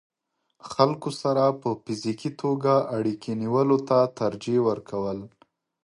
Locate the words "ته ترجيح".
3.89-4.59